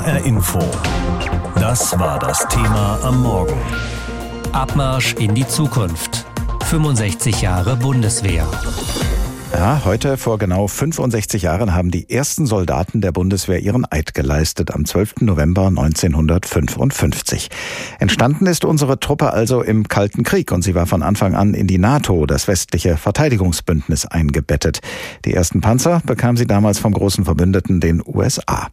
[0.00, 0.58] HR Info.
[1.56, 3.60] Das war das Thema am Morgen.
[4.52, 6.24] Abmarsch in die Zukunft.
[6.64, 8.46] 65 Jahre Bundeswehr.
[9.52, 14.70] Ja, heute vor genau 65 Jahren haben die ersten Soldaten der Bundeswehr ihren Eid geleistet
[14.70, 15.22] am 12.
[15.22, 17.50] November 1955.
[17.98, 21.66] Entstanden ist unsere Truppe also im Kalten Krieg und sie war von Anfang an in
[21.66, 24.80] die NATO, das westliche Verteidigungsbündnis, eingebettet.
[25.24, 28.68] Die ersten Panzer bekam sie damals vom großen Verbündeten, den USA.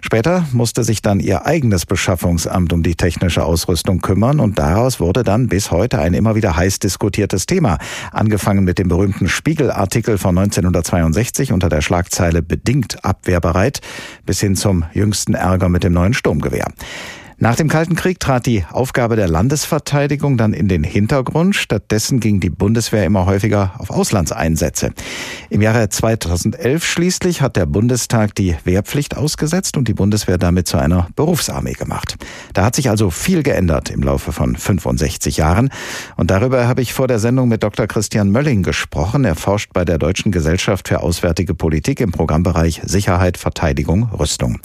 [0.00, 5.22] Später musste sich dann ihr eigenes Beschaffungsamt um die technische Ausrüstung kümmern und daraus wurde
[5.22, 7.78] dann bis heute ein immer wieder heiß diskutiertes Thema.
[8.10, 13.80] Angefangen mit dem berühmten Spiegelartikel Artikel von 1962 unter der Schlagzeile bedingt abwehrbereit
[14.24, 16.68] bis hin zum jüngsten Ärger mit dem neuen Sturmgewehr.
[17.38, 21.54] Nach dem Kalten Krieg trat die Aufgabe der Landesverteidigung dann in den Hintergrund.
[21.54, 24.92] Stattdessen ging die Bundeswehr immer häufiger auf Auslandseinsätze.
[25.50, 30.78] Im Jahre 2011 schließlich hat der Bundestag die Wehrpflicht ausgesetzt und die Bundeswehr damit zu
[30.78, 32.16] einer Berufsarmee gemacht.
[32.54, 35.68] Da hat sich also viel geändert im Laufe von 65 Jahren.
[36.16, 37.86] Und darüber habe ich vor der Sendung mit Dr.
[37.86, 39.26] Christian Mölling gesprochen.
[39.26, 44.58] Er forscht bei der Deutschen Gesellschaft für Auswärtige Politik im Programmbereich Sicherheit, Verteidigung, Rüstung.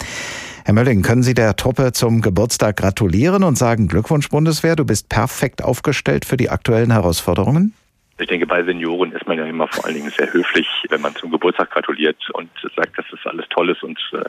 [0.63, 5.09] Herr Mölling, können Sie der Truppe zum Geburtstag gratulieren und sagen Glückwunsch Bundeswehr, du bist
[5.09, 7.73] perfekt aufgestellt für die aktuellen Herausforderungen?
[8.19, 11.15] Ich denke, bei Senioren ist man ja immer vor allen Dingen sehr höflich, wenn man
[11.15, 14.21] zum Geburtstag gratuliert und sagt, dass das alles toll ist und äh,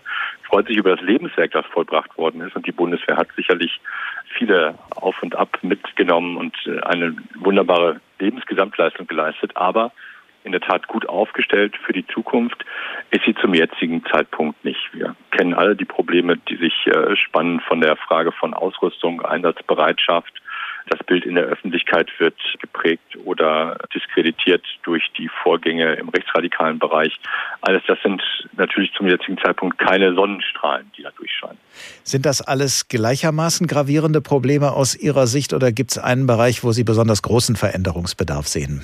[0.45, 2.57] freut sich über das Lebenswerk, das vollbracht worden ist.
[2.57, 3.79] Und die Bundeswehr hat sicherlich
[4.39, 9.55] viele Auf und Ab mitgenommen und äh, eine wunderbare Lebensgesamtleistung geleistet.
[9.57, 9.93] Aber
[10.45, 12.65] in der Tat gut aufgestellt für die Zukunft,
[13.11, 14.81] ist sie zum jetzigen Zeitpunkt nicht.
[14.93, 20.33] Wir kennen alle die Probleme, die sich äh, spannen von der Frage von Ausrüstung, Einsatzbereitschaft.
[20.89, 27.21] Das Bild in der Öffentlichkeit wird geprägt oder diskreditiert durch die Vorgänge im rechtsradikalen Bereich.
[27.61, 28.21] Alles das sind
[28.57, 31.59] natürlich zum jetzigen Zeitpunkt keine Sonnenstrahlen, die da durchscheinen.
[32.03, 36.73] Sind das alles gleichermaßen gravierende Probleme aus Ihrer Sicht oder gibt es einen Bereich, wo
[36.73, 38.83] Sie besonders großen Veränderungsbedarf sehen?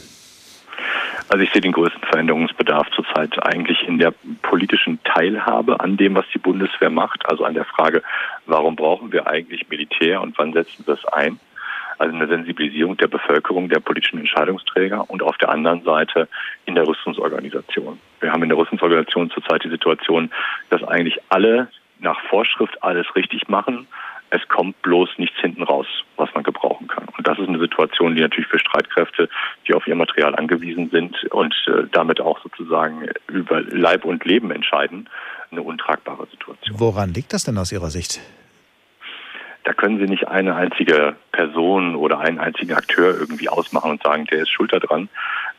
[1.28, 6.25] Also ich sehe den größten Veränderungsbedarf zurzeit eigentlich in der politischen Teilhabe an dem, was
[6.33, 8.03] die Bundeswehr macht, also an der Frage,
[8.47, 11.38] warum brauchen wir eigentlich Militär und wann setzen wir es ein?
[11.99, 16.28] Also eine Sensibilisierung der Bevölkerung, der politischen Entscheidungsträger und auf der anderen Seite
[16.65, 17.99] in der Rüstungsorganisation.
[18.21, 20.31] Wir haben in der Rüstungsorganisation zurzeit die Situation,
[20.71, 21.69] dass eigentlich alle
[21.99, 23.87] nach Vorschrift alles richtig machen
[24.31, 27.06] es kommt bloß nichts hinten raus, was man gebrauchen kann.
[27.16, 29.28] Und das ist eine Situation, die natürlich für Streitkräfte,
[29.66, 34.50] die auf ihr Material angewiesen sind und äh, damit auch sozusagen über Leib und Leben
[34.50, 35.09] entscheiden,
[35.50, 36.78] eine untragbare Situation.
[36.78, 38.21] Woran liegt das denn aus Ihrer Sicht?
[39.65, 44.25] Da können Sie nicht eine einzige Person oder einen einzigen Akteur irgendwie ausmachen und sagen,
[44.27, 45.09] der ist schuld daran.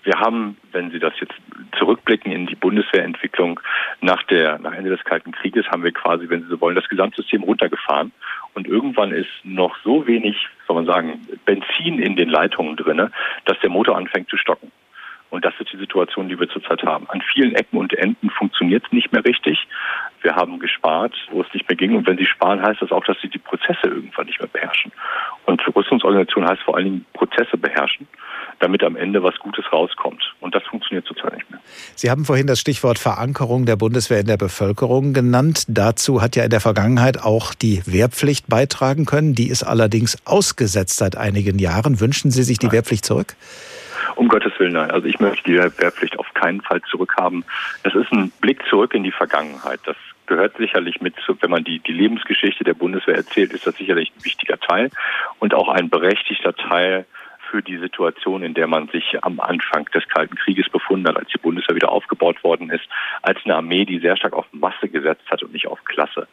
[0.03, 1.33] Wir haben, wenn Sie das jetzt
[1.77, 3.59] zurückblicken in die Bundeswehrentwicklung
[4.01, 6.87] nach der, nach Ende des Kalten Krieges, haben wir quasi, wenn Sie so wollen, das
[6.89, 8.11] Gesamtsystem runtergefahren.
[8.53, 10.35] Und irgendwann ist noch so wenig,
[10.67, 13.11] soll man sagen, Benzin in den Leitungen drinne,
[13.45, 14.71] dass der Motor anfängt zu stocken.
[15.29, 17.07] Und das ist die Situation, die wir zurzeit haben.
[17.09, 19.67] An vielen Ecken und Enden funktioniert es nicht mehr richtig.
[20.21, 21.95] Wir haben gespart, wo es nicht mehr ging.
[21.95, 24.91] Und wenn Sie sparen, heißt das auch, dass Sie die Prozesse irgendwann nicht mehr beherrschen.
[25.45, 28.07] Und Rüstungsorganisation heißt vor allen Dingen Prozesse beherrschen
[28.59, 30.21] damit am Ende was Gutes rauskommt.
[30.39, 31.59] Und das funktioniert zurzeit nicht mehr.
[31.95, 35.65] Sie haben vorhin das Stichwort Verankerung der Bundeswehr in der Bevölkerung genannt.
[35.67, 39.33] Dazu hat ja in der Vergangenheit auch die Wehrpflicht beitragen können.
[39.33, 41.99] Die ist allerdings ausgesetzt seit einigen Jahren.
[41.99, 42.73] Wünschen Sie sich die nein.
[42.73, 43.35] Wehrpflicht zurück?
[44.19, 44.91] Um Gottes Willen, nein.
[44.91, 47.45] Also ich möchte die Wehrpflicht auf keinen Fall zurückhaben.
[47.83, 49.79] Das ist ein Blick zurück in die Vergangenheit.
[49.85, 54.11] Das gehört sicherlich mit, wenn man die, die Lebensgeschichte der Bundeswehr erzählt, ist das sicherlich
[54.11, 54.91] ein wichtiger Teil
[55.39, 57.05] und auch ein berechtigter Teil
[57.49, 61.29] für die Situation, in der man sich am Anfang des Kalten Krieges befunden hat, als
[61.29, 62.89] die Bundeswehr wieder aufgebaut worden ist,
[63.21, 66.27] als eine Armee, die sehr stark auf Masse gesetzt hat und nicht auf Klasse.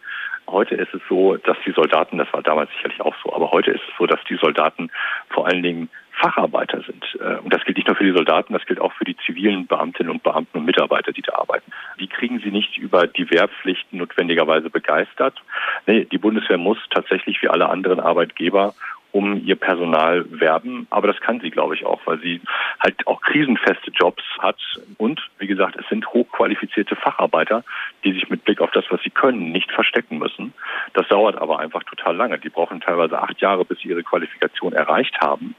[0.48, 3.70] Heute ist es so, dass die Soldaten, das war damals sicherlich auch so, aber heute
[3.70, 4.90] ist es so, dass die Soldaten
[5.30, 7.04] vor allen Dingen Facharbeiter sind.
[7.20, 9.66] Äh, und das gilt nicht nur für die Soldaten, das gilt auch für die zivilen
[9.66, 11.70] Beamtinnen und Beamten und Mitarbeiter, die da arbeiten.
[12.00, 15.42] Die kriegen sie nicht über die Wehrpflichten notwendigerweise begeistert.
[15.86, 18.74] Nee, die Bundeswehr muss tatsächlich wie alle anderen Arbeitgeber
[19.16, 20.86] um ihr Personal werben.
[20.90, 22.42] Aber das kann sie, glaube ich, auch, weil sie
[22.80, 24.58] halt auch krisenfeste Jobs hat.
[24.98, 27.64] Und wie gesagt, es sind hochqualifizierte Facharbeiter,
[28.04, 30.52] die sich mit Blick auf das, was sie können, nicht verstecken müssen.
[30.92, 32.38] Das dauert aber einfach total lange.
[32.38, 35.54] Die brauchen teilweise acht Jahre, bis sie ihre Qualifikation erreicht haben.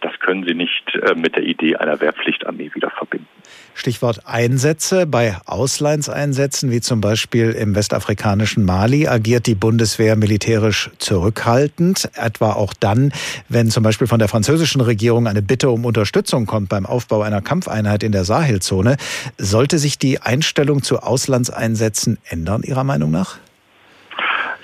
[0.00, 3.26] Das können sie nicht äh, mit der Idee einer Wehrpflichtarmee wieder verbinden.
[3.74, 5.06] Stichwort Einsätze.
[5.06, 12.72] Bei Auslandseinsätzen, wie zum Beispiel im westafrikanischen Mali, agiert die Bundeswehr militärisch zurückhaltend, etwa auch
[12.74, 13.12] dann,
[13.48, 17.42] wenn zum Beispiel von der französischen Regierung eine Bitte um Unterstützung kommt beim Aufbau einer
[17.42, 18.96] Kampfeinheit in der Sahelzone.
[19.38, 23.38] Sollte sich die Einstellung zu Auslandseinsätzen ändern, Ihrer Meinung nach?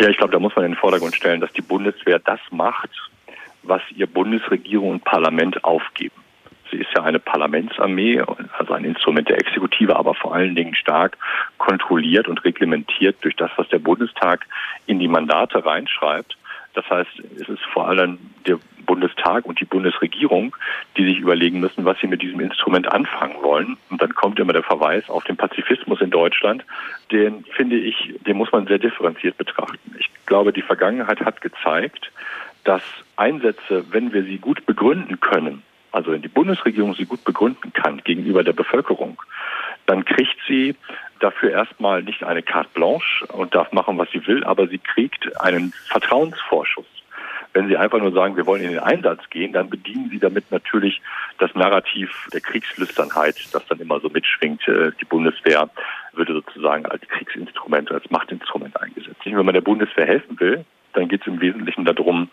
[0.00, 2.90] Ja, ich glaube, da muss man in den Vordergrund stellen, dass die Bundeswehr das macht,
[3.62, 6.14] was ihr Bundesregierung und Parlament aufgeben.
[6.70, 8.22] Sie ist ja eine Parlamentsarmee,
[8.58, 11.18] also ein Instrument der Exekutive, aber vor allen Dingen stark
[11.58, 14.46] kontrolliert und reglementiert durch das, was der Bundestag
[14.86, 16.36] in die Mandate reinschreibt.
[16.74, 20.56] Das heißt, es ist vor allem der Bundestag und die Bundesregierung,
[20.96, 23.76] die sich überlegen müssen, was sie mit diesem Instrument anfangen wollen.
[23.90, 26.64] Und dann kommt immer der Verweis auf den Pazifismus in Deutschland.
[27.10, 29.94] Den finde ich, den muss man sehr differenziert betrachten.
[29.98, 32.10] Ich glaube, die Vergangenheit hat gezeigt,
[32.64, 32.82] dass
[33.16, 38.02] Einsätze, wenn wir sie gut begründen können, also wenn die Bundesregierung sie gut begründen kann
[38.04, 39.20] gegenüber der Bevölkerung,
[39.86, 40.74] dann kriegt sie
[41.20, 45.40] dafür erstmal nicht eine carte blanche und darf machen, was sie will, aber sie kriegt
[45.40, 46.86] einen Vertrauensvorschuss.
[47.54, 50.50] Wenn Sie einfach nur sagen, wir wollen in den Einsatz gehen, dann bedienen Sie damit
[50.50, 51.02] natürlich
[51.38, 54.66] das Narrativ der Kriegslüsternheit, das dann immer so mitschwingt.
[54.68, 55.68] Äh, die Bundeswehr
[56.14, 59.20] würde sozusagen als Kriegsinstrument, als Machtinstrument eingesetzt.
[59.24, 60.64] Wenn man der Bundeswehr helfen will,
[60.94, 62.28] dann geht es im Wesentlichen darum,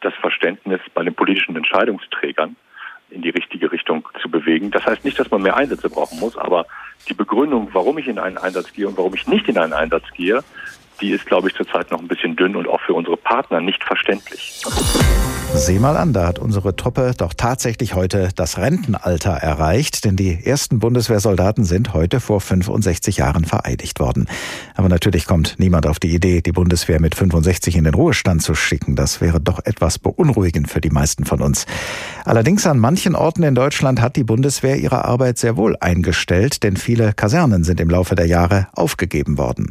[0.00, 2.56] das Verständnis bei den politischen Entscheidungsträgern
[3.10, 4.70] in die richtige Richtung zu bewegen.
[4.70, 6.66] Das heißt nicht, dass man mehr Einsätze brauchen muss, aber
[7.08, 10.04] die Begründung, warum ich in einen Einsatz gehe und warum ich nicht in einen Einsatz
[10.14, 10.42] gehe,
[11.00, 13.84] die ist, glaube ich, zurzeit noch ein bisschen dünn und auch für unsere Partner nicht
[13.84, 14.62] verständlich.
[15.54, 20.44] Seh mal an, da hat unsere Truppe doch tatsächlich heute das Rentenalter erreicht, denn die
[20.44, 24.28] ersten Bundeswehrsoldaten sind heute vor 65 Jahren vereidigt worden.
[24.74, 28.54] Aber natürlich kommt niemand auf die Idee, die Bundeswehr mit 65 in den Ruhestand zu
[28.54, 28.96] schicken.
[28.96, 31.64] Das wäre doch etwas beunruhigend für die meisten von uns.
[32.24, 36.76] Allerdings an manchen Orten in Deutschland hat die Bundeswehr ihre Arbeit sehr wohl eingestellt, denn
[36.76, 39.70] viele Kasernen sind im Laufe der Jahre aufgegeben worden.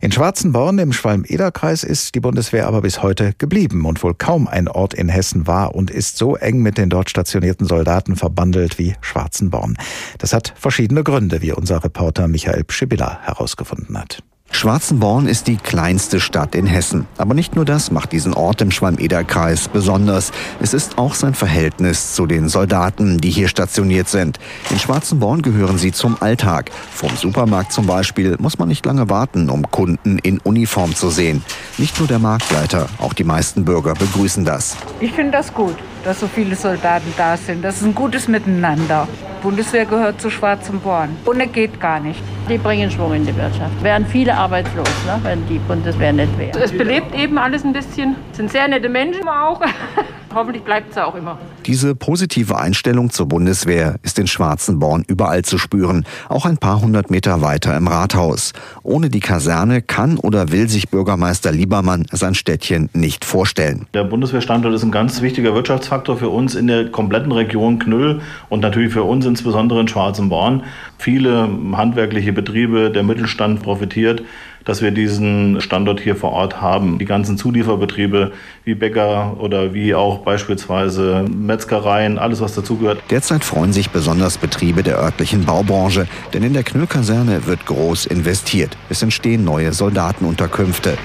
[0.00, 4.68] In Schwarzenborn im Schwalm-Eder-Kreis ist die Bundeswehr aber bis heute geblieben und wohl kaum ein
[4.68, 8.94] Ort in Hessen war und ist so eng mit den dort stationierten Soldaten verbandelt wie
[9.00, 9.76] Schwarzenborn.
[10.18, 14.22] Das hat verschiedene Gründe, wie unser Reporter Michael Pschibilla herausgefunden hat.
[14.54, 17.06] Schwarzenborn ist die kleinste Stadt in Hessen.
[17.18, 20.30] Aber nicht nur das macht diesen Ort im Schwalm-Eder-Kreis besonders.
[20.60, 24.38] Es ist auch sein Verhältnis zu den Soldaten, die hier stationiert sind.
[24.70, 26.70] In Schwarzenborn gehören sie zum Alltag.
[26.92, 31.44] Vom Supermarkt zum Beispiel muss man nicht lange warten, um Kunden in Uniform zu sehen.
[31.76, 34.76] Nicht nur der Marktleiter, auch die meisten Bürger begrüßen das.
[35.00, 37.64] Ich finde das gut, dass so viele Soldaten da sind.
[37.64, 39.08] Das ist ein gutes Miteinander.
[39.42, 41.16] Bundeswehr gehört zu Schwarzem Born.
[41.26, 42.22] Ohne geht gar nicht.
[42.48, 43.82] Die bringen Schwung in die Wirtschaft.
[43.82, 46.58] Wären viele arbeitslos, ne, wenn die Bundeswehr nicht wäre.
[46.62, 48.16] Es belebt eben alles ein bisschen.
[48.30, 49.60] Es sind sehr nette Menschen auch.
[50.34, 51.38] Hoffentlich bleibt es auch immer.
[51.64, 57.10] Diese positive Einstellung zur Bundeswehr ist in Schwarzenborn überall zu spüren, auch ein paar hundert
[57.10, 58.52] Meter weiter im Rathaus.
[58.82, 63.86] Ohne die Kaserne kann oder will sich Bürgermeister Liebermann sein Städtchen nicht vorstellen.
[63.94, 68.60] Der Bundeswehrstandort ist ein ganz wichtiger Wirtschaftsfaktor für uns in der kompletten Region Knüll und
[68.60, 70.64] natürlich für uns insbesondere in Schwarzenborn.
[70.98, 74.22] Viele handwerkliche Betriebe, der Mittelstand profitiert
[74.64, 76.98] dass wir diesen Standort hier vor Ort haben.
[76.98, 78.32] Die ganzen Zulieferbetriebe
[78.64, 83.02] wie Bäcker oder wie auch beispielsweise Metzgereien, alles was dazugehört.
[83.10, 88.76] Derzeit freuen sich besonders Betriebe der örtlichen Baubranche, denn in der Knüllkaserne wird groß investiert.
[88.88, 90.96] Es entstehen neue Soldatenunterkünfte.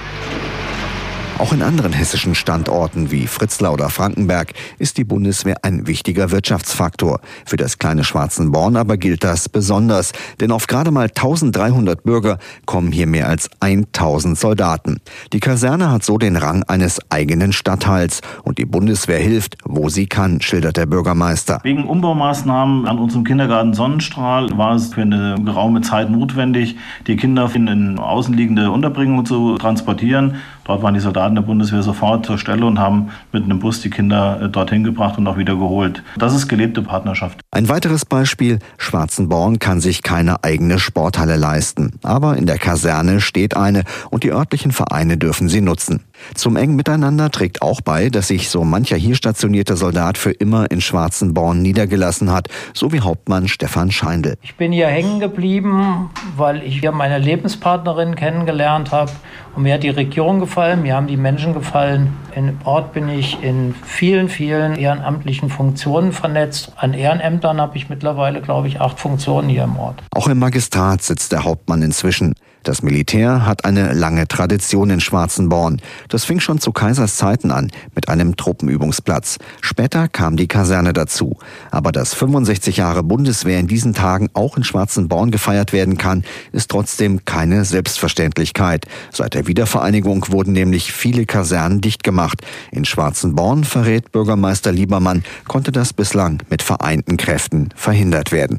[1.40, 7.18] Auch in anderen hessischen Standorten wie Fritzlar oder Frankenberg ist die Bundeswehr ein wichtiger Wirtschaftsfaktor.
[7.46, 12.92] Für das kleine Schwarzenborn aber gilt das besonders, denn auf gerade mal 1300 Bürger kommen
[12.92, 15.00] hier mehr als 1000 Soldaten.
[15.32, 20.08] Die Kaserne hat so den Rang eines eigenen Stadtteils und die Bundeswehr hilft, wo sie
[20.08, 21.60] kann, schildert der Bürgermeister.
[21.62, 26.76] Wegen Umbaumaßnahmen an unserem Kindergarten Sonnenstrahl war es für eine geraume Zeit notwendig,
[27.06, 30.36] die Kinder in außenliegende Unterbringung zu transportieren.
[30.64, 33.90] Dort waren die Soldaten der Bundeswehr sofort zur Stelle und haben mit einem Bus die
[33.90, 36.02] Kinder äh, dorthin gebracht und auch wieder geholt.
[36.18, 37.40] Das ist gelebte Partnerschaft.
[37.50, 41.98] Ein weiteres Beispiel, Schwarzenborn kann sich keine eigene Sporthalle leisten.
[42.02, 46.04] Aber in der Kaserne steht eine und die örtlichen Vereine dürfen sie nutzen.
[46.34, 50.70] Zum engen Miteinander trägt auch bei, dass sich so mancher hier stationierte Soldat für immer
[50.70, 54.36] in Schwarzenborn niedergelassen hat, so wie Hauptmann Stefan Scheindl.
[54.42, 59.12] Ich bin hier hängen geblieben, weil ich hier meine Lebenspartnerin kennengelernt habe
[59.56, 62.16] und mir hat die Region gefallen, mir haben die Menschen gefallen.
[62.34, 66.72] Im Ort bin ich in vielen, vielen ehrenamtlichen Funktionen vernetzt.
[66.76, 70.02] An Ehrenämtern habe ich mittlerweile, glaube ich, acht Funktionen hier im Ort.
[70.12, 72.34] Auch im Magistrat sitzt der Hauptmann inzwischen.
[72.62, 75.80] Das Militär hat eine lange Tradition in Schwarzenborn.
[76.08, 79.38] Das fing schon zu Kaisers Zeiten an mit einem Truppenübungsplatz.
[79.62, 81.38] Später kam die Kaserne dazu.
[81.70, 86.70] Aber dass 65 Jahre Bundeswehr in diesen Tagen auch in Schwarzenborn gefeiert werden kann, ist
[86.70, 88.86] trotzdem keine Selbstverständlichkeit.
[89.10, 92.42] Seit der Wiedervereinigung wurden nämlich viele Kasernen dicht gemacht.
[92.72, 98.58] In Schwarzenborn, verrät Bürgermeister Liebermann, konnte das bislang mit vereinten Kräften verhindert werden.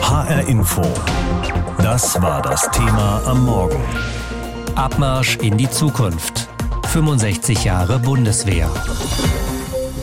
[0.00, 0.82] HR Info.
[1.78, 3.82] Das war das Thema am Morgen.
[4.74, 6.48] Abmarsch in die Zukunft.
[6.86, 8.70] 65 Jahre Bundeswehr.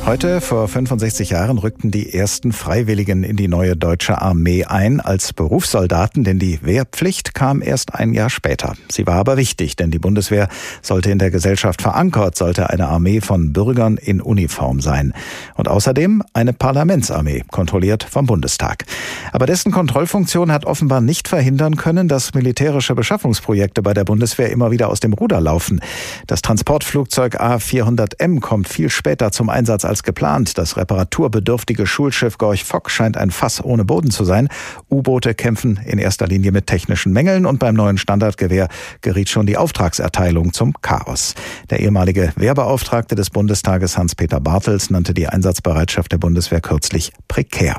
[0.06, 5.34] Heute, vor 65 Jahren, rückten die ersten Freiwilligen in die neue deutsche Armee ein als
[5.34, 8.74] Berufssoldaten, denn die Wehrpflicht kam erst ein Jahr später.
[8.90, 10.48] Sie war aber wichtig, denn die Bundeswehr
[10.82, 15.14] sollte in der Gesellschaft verankert, sollte eine Armee von Bürgern in Uniform sein.
[15.56, 18.86] Und außerdem eine Parlamentsarmee, kontrolliert vom Bundestag.
[19.32, 24.72] Aber dessen Kontrollfunktion hat offenbar nicht verhindern können, dass militärische Beschaffungsprojekte bei der Bundeswehr immer
[24.72, 25.82] wieder aus dem Ruder laufen.
[26.26, 30.58] Das Transportflugzeug A400M kommt viel später zum Einsatz als geplant.
[30.58, 34.50] Das reparaturbedürftige Schulschiff Gorch Fock scheint ein Fass ohne Boden zu sein.
[34.90, 38.68] U-Boote kämpfen in erster Linie mit technischen Mängeln und beim neuen Standardgewehr
[39.02, 41.36] geriet schon die Auftragserteilung zum Chaos.
[41.70, 47.78] Der ehemalige Wehrbeauftragte des Bundestages Hans-Peter Bartels nannte die Einsatzbereitschaft der Bundeswehr kürzlich prekär.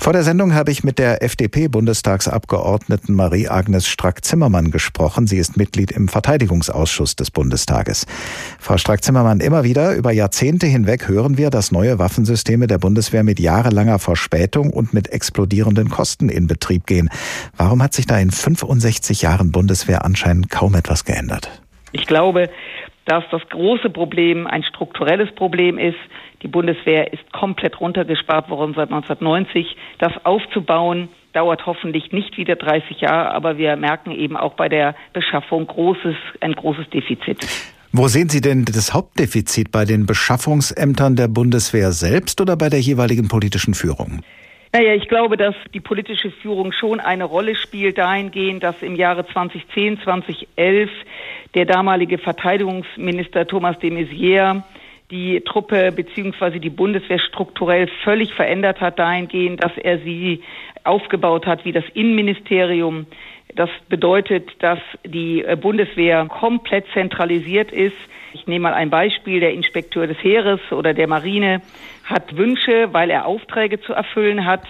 [0.00, 5.26] Vor der Sendung habe ich mit der FDP-Bundestagsabgeordneten Marie-Agnes Strack-Zimmermann gesprochen.
[5.26, 8.06] Sie ist Mitglied im Verteidigungsausschuss des Bundestages.
[8.58, 13.38] Frau Strack-Zimmermann, immer wieder über Jahrzehnte hinweg hören wir, dass neue Waffensysteme der Bundeswehr mit
[13.40, 17.10] jahrelanger Verspätung und mit explodierenden Kosten in Betrieb gehen.
[17.58, 21.50] Warum hat sich da in 65 Jahren Bundeswehr anscheinend kaum etwas geändert?
[21.92, 22.48] Ich glaube,
[23.10, 25.98] dass das große Problem ein strukturelles Problem ist.
[26.42, 29.76] Die Bundeswehr ist komplett runtergespart worden seit 1990.
[29.98, 34.94] Das aufzubauen dauert hoffentlich nicht wieder 30 Jahre, aber wir merken eben auch bei der
[35.12, 37.38] Beschaffung großes, ein großes Defizit.
[37.90, 42.80] Wo sehen Sie denn das Hauptdefizit bei den Beschaffungsämtern der Bundeswehr selbst oder bei der
[42.80, 44.22] jeweiligen politischen Führung?
[44.72, 49.26] Naja, ich glaube, dass die politische Führung schon eine Rolle spielt dahingehend, dass im Jahre
[49.26, 50.90] 2010, 2011
[51.54, 54.62] der damalige Verteidigungsminister Thomas de Maizière
[55.10, 60.40] die Truppe beziehungsweise die Bundeswehr strukturell völlig verändert hat dahingehend, dass er sie
[60.84, 63.06] aufgebaut hat wie das Innenministerium.
[63.56, 67.96] Das bedeutet, dass die Bundeswehr komplett zentralisiert ist.
[68.32, 69.40] Ich nehme mal ein Beispiel.
[69.40, 71.62] Der Inspekteur des Heeres oder der Marine
[72.04, 74.62] hat Wünsche, weil er Aufträge zu erfüllen hat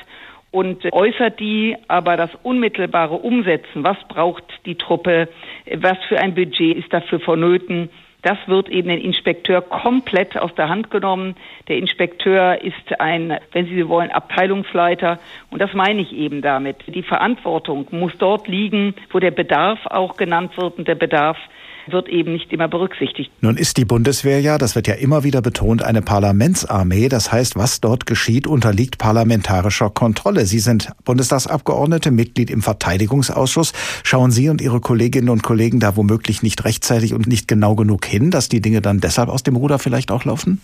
[0.50, 5.28] und äußert die, aber das unmittelbare Umsetzen, was braucht die Truppe,
[5.76, 7.88] was für ein Budget ist dafür vonnöten,
[8.22, 11.36] das wird eben den Inspekteur komplett aus der Hand genommen.
[11.68, 15.18] Der Inspekteur ist ein, wenn Sie so wollen, Abteilungsleiter.
[15.50, 16.76] Und das meine ich eben damit.
[16.86, 21.38] Die Verantwortung muss dort liegen, wo der Bedarf auch genannt wird und der Bedarf
[21.88, 23.30] wird eben nicht immer berücksichtigt.
[23.40, 27.08] Nun ist die Bundeswehr ja, das wird ja immer wieder betont, eine Parlamentsarmee.
[27.08, 30.46] Das heißt, was dort geschieht, unterliegt parlamentarischer Kontrolle.
[30.46, 33.72] Sie sind Bundestagsabgeordnete, Mitglied im Verteidigungsausschuss.
[34.04, 38.04] Schauen Sie und Ihre Kolleginnen und Kollegen da womöglich nicht rechtzeitig und nicht genau genug
[38.04, 40.60] hin, dass die Dinge dann deshalb aus dem Ruder vielleicht auch laufen?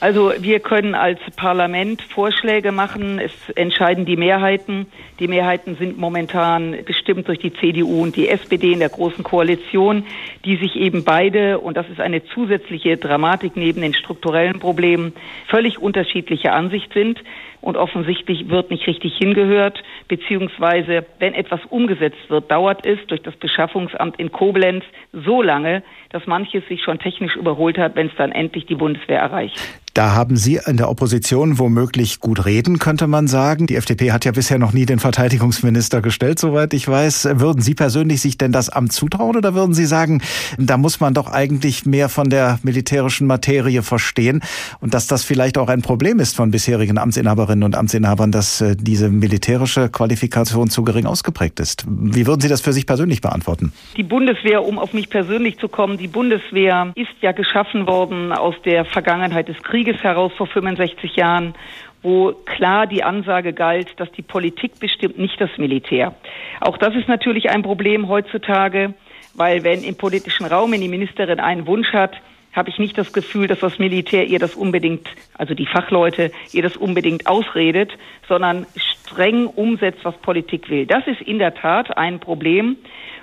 [0.00, 3.18] Also wir können als Parlament Vorschläge machen.
[3.18, 4.86] Es entscheiden die Mehrheiten.
[5.18, 10.04] Die Mehrheiten sind momentan bestimmt durch die CDU und die SPD in der Großen Koalition,
[10.44, 15.14] die sich eben beide, und das ist eine zusätzliche Dramatik neben den strukturellen Problemen,
[15.48, 17.20] völlig unterschiedliche Ansicht sind.
[17.60, 23.34] Und offensichtlich wird nicht richtig hingehört, beziehungsweise wenn etwas umgesetzt wird, dauert es durch das
[23.34, 28.30] Beschaffungsamt in Koblenz so lange, dass manches sich schon technisch überholt hat, wenn es dann
[28.30, 29.58] endlich die Bundeswehr erreicht.
[29.98, 33.66] Da haben Sie in der Opposition womöglich gut reden, könnte man sagen.
[33.66, 37.30] Die FDP hat ja bisher noch nie den Verteidigungsminister gestellt, soweit ich weiß.
[37.40, 40.22] Würden Sie persönlich sich denn das Amt zutrauen oder würden Sie sagen,
[40.56, 44.40] da muss man doch eigentlich mehr von der militärischen Materie verstehen
[44.78, 48.76] und dass das vielleicht auch ein Problem ist von bisherigen Amtsinhaberinnen und Amtsinhabern, dass äh,
[48.78, 51.84] diese militärische Qualifikation zu gering ausgeprägt ist?
[51.88, 53.72] Wie würden Sie das für sich persönlich beantworten?
[53.96, 58.54] Die Bundeswehr, um auf mich persönlich zu kommen, die Bundeswehr ist ja geschaffen worden aus
[58.64, 59.87] der Vergangenheit des Krieges.
[59.88, 61.54] Krieges heraus vor 65 Jahren,
[62.02, 66.14] wo klar die Ansage galt, dass die Politik bestimmt, nicht das Militär.
[66.60, 68.92] Auch das ist natürlich ein Problem heutzutage,
[69.32, 72.20] weil wenn im politischen Raum, die Ministerin einen Wunsch hat,
[72.52, 76.62] habe ich nicht das Gefühl, dass das Militär ihr das unbedingt, also die Fachleute, ihr
[76.62, 77.92] das unbedingt ausredet,
[78.28, 80.84] sondern streng umsetzt, was Politik will.
[80.84, 82.76] Das ist in der Tat ein Problem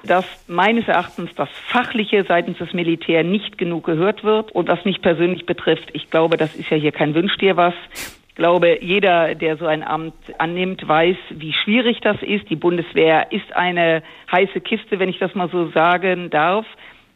[0.05, 4.51] dass meines Erachtens das Fachliche seitens des Militär nicht genug gehört wird.
[4.51, 7.73] Und was mich persönlich betrifft, ich glaube, das ist ja hier kein Wünsch dir was.
[8.29, 12.49] Ich glaube, jeder, der so ein Amt annimmt, weiß, wie schwierig das ist.
[12.49, 16.65] Die Bundeswehr ist eine heiße Kiste, wenn ich das mal so sagen darf.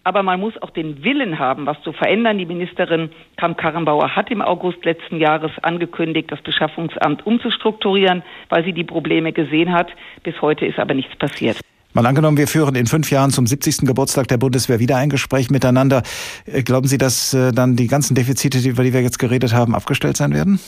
[0.05, 2.37] Aber man muss auch den Willen haben, was zu verändern.
[2.37, 8.85] Die Ministerin Kramp-Karrenbauer hat im August letzten Jahres angekündigt, das Beschaffungsamt umzustrukturieren, weil sie die
[8.85, 9.91] Probleme gesehen hat.
[10.23, 11.59] Bis heute ist aber nichts passiert.
[11.91, 13.87] Mal angenommen, wir führen in fünf Jahren zum 70.
[13.87, 16.03] Geburtstag der Bundeswehr wieder ein Gespräch miteinander.
[16.45, 19.73] Äh, glauben Sie, dass äh, dann die ganzen Defizite, über die wir jetzt geredet haben,
[19.73, 20.59] abgestellt sein werden?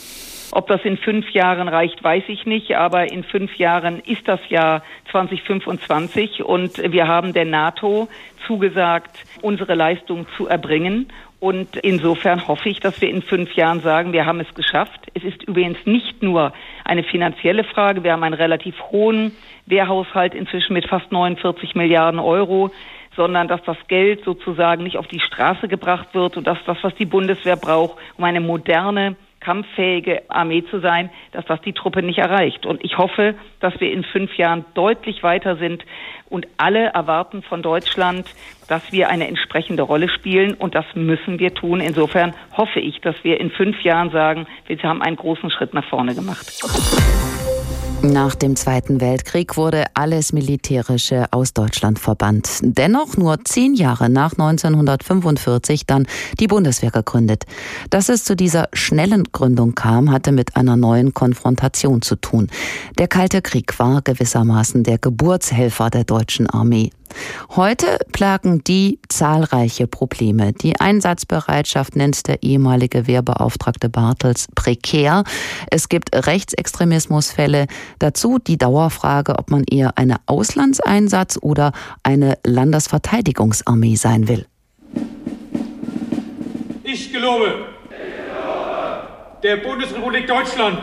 [0.50, 4.40] Ob das in fünf Jahren reicht, weiß ich nicht, aber in fünf Jahren ist das
[4.48, 8.08] Jahr 2025 und wir haben der NATO
[8.44, 11.06] zugesagt, unsere Leistung zu erbringen.
[11.38, 15.06] Und insofern hoffe ich, dass wir in fünf Jahren sagen, wir haben es geschafft.
[15.14, 16.52] Es ist übrigens nicht nur
[16.84, 18.04] eine finanzielle Frage.
[18.04, 19.32] Wir haben einen relativ hohen
[19.66, 22.70] Wehrhaushalt inzwischen mit fast 49 Milliarden Euro
[23.16, 26.94] sondern dass das Geld sozusagen nicht auf die Straße gebracht wird und dass das, was
[26.94, 32.18] die Bundeswehr braucht, um eine moderne kampffähige Armee zu sein, dass das die Truppe nicht
[32.18, 32.64] erreicht.
[32.64, 35.84] Und ich hoffe, dass wir in fünf Jahren deutlich weiter sind
[36.28, 38.26] und alle erwarten von Deutschland,
[38.68, 41.80] dass wir eine entsprechende Rolle spielen und das müssen wir tun.
[41.80, 45.84] Insofern hoffe ich, dass wir in fünf Jahren sagen, wir haben einen großen Schritt nach
[45.88, 46.62] vorne gemacht.
[48.04, 52.48] Nach dem Zweiten Weltkrieg wurde alles Militärische aus Deutschland verbannt.
[52.60, 56.06] Dennoch nur zehn Jahre nach 1945 dann
[56.40, 57.44] die Bundeswehr gegründet.
[57.90, 62.48] Dass es zu dieser schnellen Gründung kam, hatte mit einer neuen Konfrontation zu tun.
[62.98, 66.90] Der Kalte Krieg war gewissermaßen der Geburtshelfer der deutschen Armee.
[67.56, 70.52] Heute plagen die zahlreiche Probleme.
[70.52, 75.24] Die Einsatzbereitschaft nennt der ehemalige Wehrbeauftragte Bartels prekär.
[75.70, 77.66] Es gibt Rechtsextremismusfälle.
[77.98, 84.46] Dazu die Dauerfrage, ob man eher eine Auslandseinsatz oder eine Landesverteidigungsarmee sein will.
[86.84, 87.66] Ich gelobe
[89.42, 90.80] der Bundesrepublik Deutschland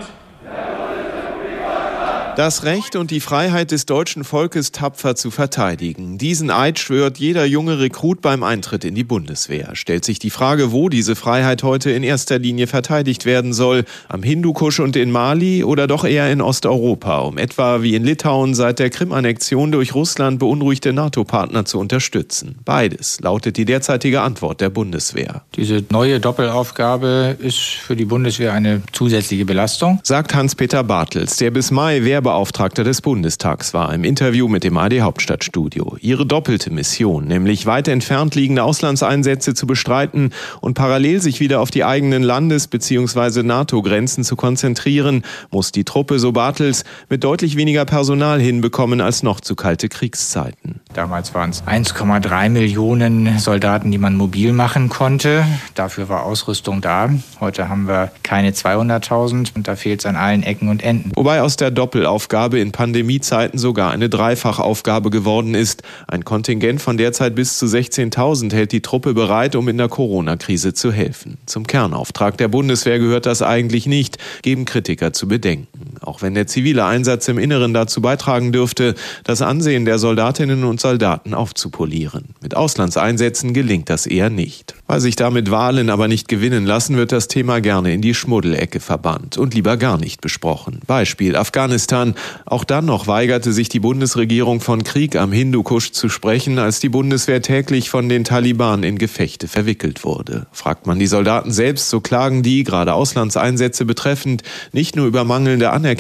[2.40, 6.18] das Recht und die Freiheit des deutschen Volkes tapfer zu verteidigen.
[6.18, 9.72] Diesen Eid schwört jeder junge Rekrut beim Eintritt in die Bundeswehr.
[9.74, 14.24] Stellt sich die Frage, wo diese Freiheit heute in erster Linie verteidigt werden soll, am
[14.24, 18.80] Hindukusch und in Mali oder doch eher in Osteuropa, um etwa wie in Litauen seit
[18.80, 22.56] der Krim-Annexion durch Russland beunruhigte NATO-Partner zu unterstützen.
[22.64, 25.42] Beides lautet die derzeitige Antwort der Bundeswehr.
[25.58, 31.70] Diese neue Doppelaufgabe ist für die Bundeswehr eine zusätzliche Belastung, sagt Hans-Peter Bartels, der bis
[31.70, 35.98] Mai Wehrbe Beauftragter des Bundestags war im Interview mit dem AD Hauptstadtstudio.
[36.00, 40.30] Ihre doppelte Mission, nämlich weit entfernt liegende Auslandseinsätze zu bestreiten
[40.62, 43.42] und parallel sich wieder auf die eigenen Landes- bzw.
[43.42, 49.40] NATO-Grenzen zu konzentrieren, muss die Truppe, so Bartels, mit deutlich weniger Personal hinbekommen als noch
[49.40, 50.82] zu kalte Kriegszeiten.
[50.94, 55.46] Damals waren es 1,3 Millionen Soldaten, die man mobil machen konnte.
[55.74, 57.10] Dafür war Ausrüstung da.
[57.40, 61.12] Heute haben wir keine 200.000 und da fehlt es an allen Ecken und Enden.
[61.16, 65.84] Wobei aus der Doppelaufgabe Aufgabe in Pandemiezeiten sogar eine Dreifachaufgabe geworden ist.
[66.06, 70.74] Ein Kontingent von derzeit bis zu 16.000 hält die Truppe bereit, um in der Corona-Krise
[70.74, 71.38] zu helfen.
[71.46, 75.89] Zum Kernauftrag der Bundeswehr gehört das eigentlich nicht, geben Kritiker zu bedenken.
[76.10, 80.82] Auch wenn der zivile Einsatz im Inneren dazu beitragen dürfte, das Ansehen der Soldatinnen und
[80.82, 82.30] Soldaten aufzupolieren.
[82.42, 84.74] Mit Auslandseinsätzen gelingt das eher nicht.
[84.88, 88.80] Weil sich damit Wahlen aber nicht gewinnen lassen, wird das Thema gerne in die Schmuddelecke
[88.80, 90.80] verbannt und lieber gar nicht besprochen.
[90.88, 92.16] Beispiel Afghanistan.
[92.48, 96.90] Auch dann noch weigerte sich die Bundesregierung von Krieg am Hindukusch zu sprechen, als die
[96.90, 100.48] Bundeswehr täglich von den Taliban in Gefechte verwickelt wurde.
[100.52, 104.42] Fragt man die Soldaten selbst, so klagen die, gerade Auslandseinsätze betreffend,
[104.72, 105.99] nicht nur über mangelnde Anerkennung,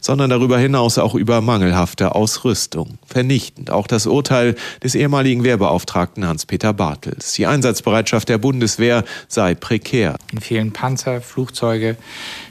[0.00, 2.98] sondern darüber hinaus auch über mangelhafte Ausrüstung.
[3.06, 7.32] Vernichtend auch das Urteil des ehemaligen Wehrbeauftragten Hans-Peter Bartels.
[7.34, 10.16] Die Einsatzbereitschaft der Bundeswehr sei prekär.
[10.32, 11.96] In vielen Panzer, Flugzeuge,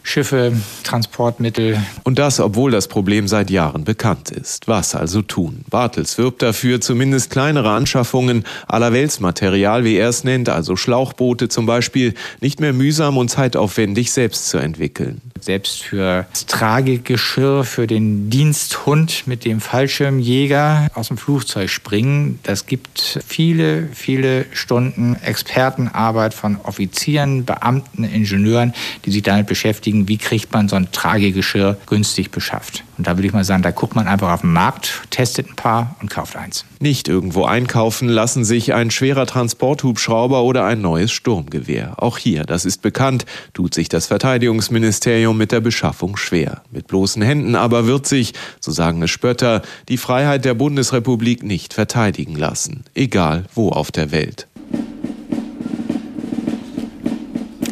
[0.04, 1.82] Schiffe, Transportmittel.
[2.04, 4.68] Und das, obwohl das Problem seit Jahren bekannt ist.
[4.68, 5.66] Was also tun?
[5.70, 11.66] Bartels wirbt dafür, zumindest kleinere Anschaffungen aller Weltsmaterial, wie er es nennt, also Schlauchboote zum
[11.66, 15.22] Beispiel, nicht mehr mühsam und zeitaufwendig selbst zu entwickeln.
[15.48, 22.66] Selbst für das Tragegeschirr, für den Diensthund mit dem Fallschirmjäger aus dem Flugzeug springen, das
[22.66, 28.74] gibt viele, viele Stunden Expertenarbeit von Offizieren, Beamten, Ingenieuren,
[29.06, 32.84] die sich damit beschäftigen, wie kriegt man so ein Tragegeschirr günstig beschafft.
[32.98, 35.56] Und da würde ich mal sagen, da guckt man einfach auf den Markt, testet ein
[35.56, 36.66] paar und kauft eins.
[36.80, 41.94] Nicht irgendwo einkaufen lassen sich ein schwerer Transporthubschrauber oder ein neues Sturmgewehr.
[41.98, 46.62] Auch hier, das ist bekannt, tut sich das Verteidigungsministerium mit der Beschaffung schwer.
[46.72, 51.74] Mit bloßen Händen aber wird sich, so sagen es Spötter, die Freiheit der Bundesrepublik nicht
[51.74, 54.48] verteidigen lassen, egal wo auf der Welt.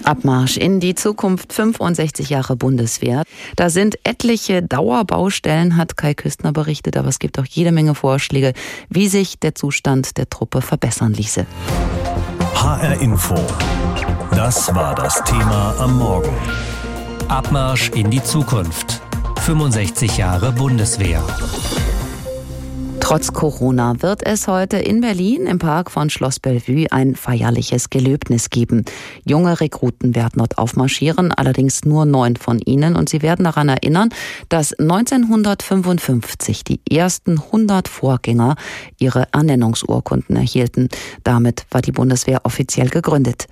[0.06, 3.24] Abmarsch in die Zukunft 65 Jahre Bundeswehr.
[3.56, 8.54] Da sind etliche Dauerbaustellen, hat Kai Küstner berichtet, aber es gibt auch jede Menge Vorschläge,
[8.90, 11.46] wie sich der Zustand der Truppe verbessern ließe.
[12.54, 13.36] HR Info.
[14.32, 16.36] Das war das Thema am Morgen.
[17.30, 19.02] Abmarsch in die Zukunft.
[19.42, 21.24] 65 Jahre Bundeswehr.
[23.00, 28.52] Trotz Corona wird es heute in Berlin im Park von Schloss Bellevue ein feierliches Gelöbnis
[28.52, 28.86] geben.
[29.26, 32.96] Junge Rekruten werden dort aufmarschieren, allerdings nur neun von ihnen.
[32.96, 34.10] Und sie werden daran erinnern,
[34.50, 38.56] dass 1955 die ersten 100 Vorgänger
[39.00, 40.90] ihre Ernennungsurkunden erhielten.
[41.24, 43.48] Damit war die Bundeswehr offiziell gegründet.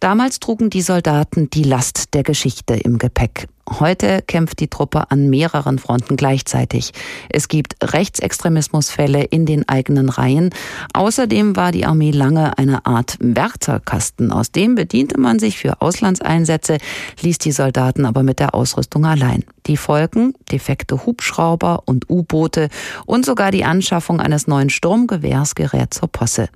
[0.00, 3.48] Damals trugen die Soldaten die Last der Geschichte im Gepäck.
[3.78, 6.92] Heute kämpft die Truppe an mehreren Fronten gleichzeitig.
[7.28, 10.50] Es gibt Rechtsextremismusfälle in den eigenen Reihen.
[10.92, 14.32] Außerdem war die Armee lange eine Art Werkzeugkasten.
[14.32, 16.78] Aus dem bediente man sich für Auslandseinsätze,
[17.20, 19.44] ließ die Soldaten aber mit der Ausrüstung allein.
[19.66, 22.70] Die Folgen, defekte Hubschrauber und U-Boote
[23.06, 26.48] und sogar die Anschaffung eines neuen Sturmgewehrs gerät zur Posse.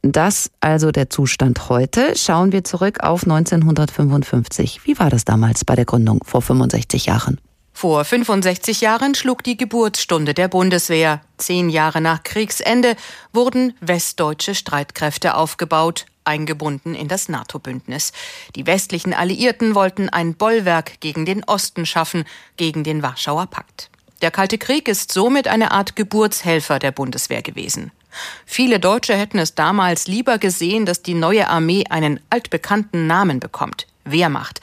[0.00, 2.14] Das also der Zustand heute.
[2.16, 4.80] Schauen wir zurück auf 1955.
[4.84, 7.40] Wie war das damals bei der Gründung vor 65 Jahren.
[7.72, 11.20] Vor 65 Jahren schlug die Geburtsstunde der Bundeswehr.
[11.36, 12.94] Zehn Jahre nach Kriegsende
[13.32, 18.12] wurden westdeutsche Streitkräfte aufgebaut, eingebunden in das NATO-Bündnis.
[18.54, 22.24] Die westlichen Alliierten wollten ein Bollwerk gegen den Osten schaffen,
[22.56, 23.90] gegen den Warschauer Pakt.
[24.22, 27.90] Der Kalte Krieg ist somit eine Art Geburtshelfer der Bundeswehr gewesen.
[28.46, 33.88] Viele Deutsche hätten es damals lieber gesehen, dass die neue Armee einen altbekannten Namen bekommt,
[34.04, 34.60] Wehrmacht.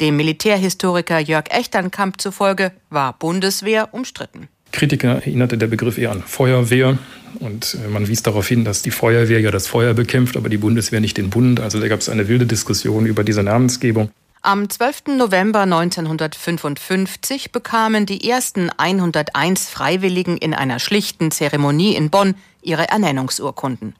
[0.00, 4.48] Dem Militärhistoriker Jörg Echternkamp zufolge war Bundeswehr umstritten.
[4.72, 6.98] Kritiker erinnerte der Begriff eher an Feuerwehr.
[7.40, 10.56] Und äh, man wies darauf hin, dass die Feuerwehr ja das Feuer bekämpft, aber die
[10.56, 11.60] Bundeswehr nicht den Bund.
[11.60, 14.10] Also da gab es eine wilde Diskussion über diese Namensgebung.
[14.46, 15.16] Am 12.
[15.16, 23.96] November 1955 bekamen die ersten 101 Freiwilligen in einer schlichten Zeremonie in Bonn ihre Ernennungsurkunden.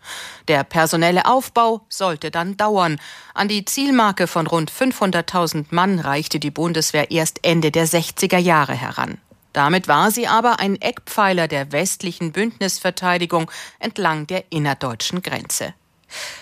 [0.48, 3.00] Der personelle Aufbau sollte dann dauern.
[3.32, 8.74] An die Zielmarke von rund 500.000 Mann reichte die Bundeswehr erst Ende der 60er Jahre
[8.74, 9.16] heran.
[9.54, 15.72] Damit war sie aber ein Eckpfeiler der westlichen Bündnisverteidigung entlang der innerdeutschen Grenze.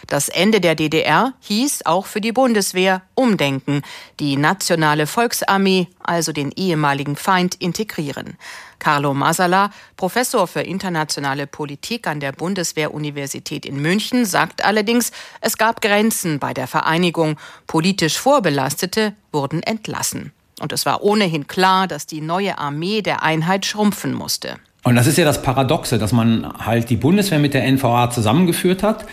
[0.07, 3.83] Das Ende der DDR hieß auch für die Bundeswehr Umdenken,
[4.21, 8.37] die nationale Volksarmee, also den ehemaligen Feind, integrieren.
[8.79, 15.81] Carlo Masala, Professor für internationale Politik an der Bundeswehruniversität in München, sagt allerdings, es gab
[15.81, 17.39] Grenzen bei der Vereinigung.
[17.69, 20.33] Politisch Vorbelastete wurden entlassen.
[20.61, 24.57] Und es war ohnehin klar, dass die neue Armee der Einheit schrumpfen musste.
[24.85, 28.83] Und das ist ja das Paradoxe, dass man halt die Bundeswehr mit der NVA zusammengeführt
[28.83, 29.07] hat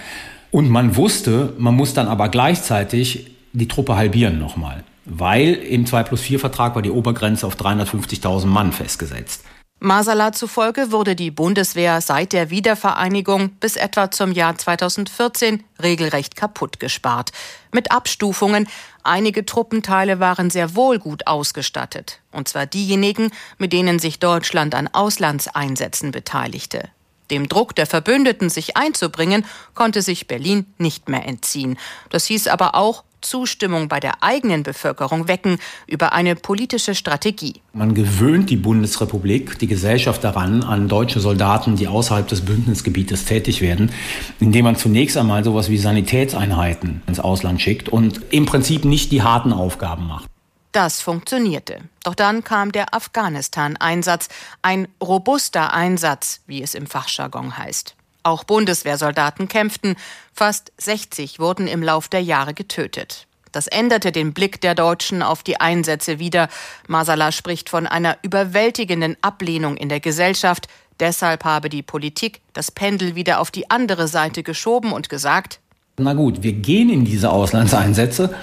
[0.52, 6.04] und man wusste, man muss dann aber gleichzeitig die Truppe halbieren nochmal, weil im 2
[6.04, 9.44] plus 4 Vertrag war die Obergrenze auf 350.000 Mann festgesetzt.
[9.82, 16.82] Masala zufolge wurde die Bundeswehr seit der Wiedervereinigung bis etwa zum Jahr 2014 regelrecht kaputt
[16.82, 17.32] gespart.
[17.72, 18.68] Mit Abstufungen.
[19.04, 22.20] Einige Truppenteile waren sehr wohl gut ausgestattet.
[22.34, 26.90] Und zwar diejenigen, mit denen sich Deutschland an Auslandseinsätzen beteiligte.
[27.32, 31.78] Dem Druck der Verbündeten, sich einzubringen, konnte sich Berlin nicht mehr entziehen.
[32.10, 37.62] Das hieß aber auch, Zustimmung bei der eigenen Bevölkerung wecken über eine politische Strategie.
[37.74, 43.62] Man gewöhnt die Bundesrepublik, die Gesellschaft daran, an deutsche Soldaten, die außerhalb des Bündnisgebietes tätig
[43.62, 43.92] werden,
[44.40, 49.22] indem man zunächst einmal sowas wie Sanitätseinheiten ins Ausland schickt und im Prinzip nicht die
[49.22, 50.30] harten Aufgaben macht.
[50.72, 51.82] Das funktionierte.
[52.04, 54.30] Doch dann kam der Afghanistan-Einsatz,
[54.62, 57.96] ein robuster Einsatz, wie es im Fachjargon heißt.
[58.22, 59.96] Auch Bundeswehrsoldaten kämpften,
[60.34, 63.26] fast 60 wurden im Lauf der Jahre getötet.
[63.52, 66.50] Das änderte den Blick der Deutschen auf die Einsätze wieder.
[66.88, 70.68] Masala spricht von einer überwältigenden Ablehnung in der Gesellschaft.
[71.00, 75.60] Deshalb habe die Politik das Pendel wieder auf die andere Seite geschoben und gesagt,
[76.00, 78.34] na gut, wir gehen in diese Auslandseinsätze,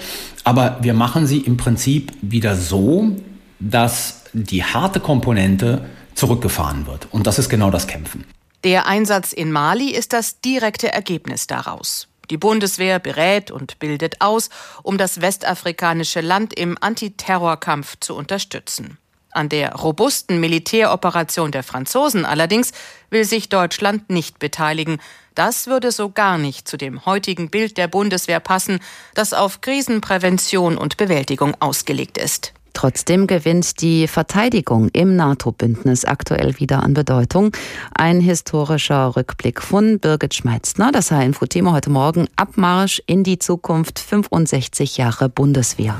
[0.43, 3.15] aber wir machen sie im Prinzip wieder so,
[3.59, 7.07] dass die harte Komponente zurückgefahren wird.
[7.11, 8.25] Und das ist genau das Kämpfen.
[8.63, 12.07] Der Einsatz in Mali ist das direkte Ergebnis daraus.
[12.29, 14.49] Die Bundeswehr berät und bildet aus,
[14.83, 18.97] um das westafrikanische Land im Antiterrorkampf zu unterstützen.
[19.37, 22.71] An der robusten Militäroperation der Franzosen allerdings
[23.11, 24.97] will sich Deutschland nicht beteiligen.
[25.35, 28.79] Das würde so gar nicht zu dem heutigen Bild der Bundeswehr passen,
[29.13, 32.53] das auf Krisenprävention und Bewältigung ausgelegt ist.
[32.73, 37.51] Trotzdem gewinnt die Verteidigung im NATO-Bündnis aktuell wieder an Bedeutung.
[37.93, 44.97] Ein historischer Rückblick von Birgit Schmeitzner, das HR-Info-Thema heute Morgen, Abmarsch in die Zukunft, 65
[44.97, 45.99] Jahre Bundeswehr.